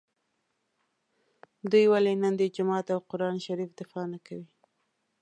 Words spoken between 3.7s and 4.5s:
دفاع نکوي